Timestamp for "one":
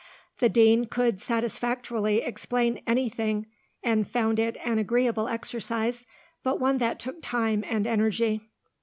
6.59-6.79